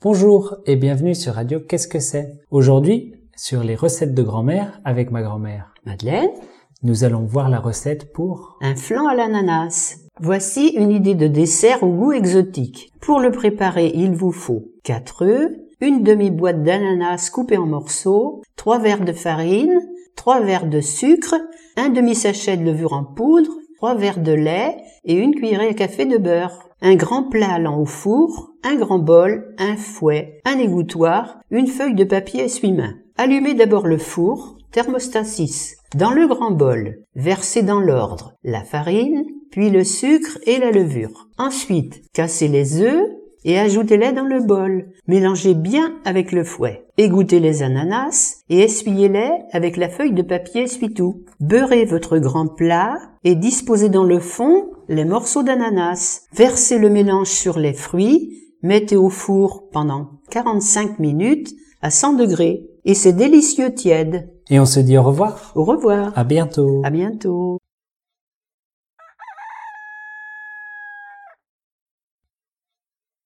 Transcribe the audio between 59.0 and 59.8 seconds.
four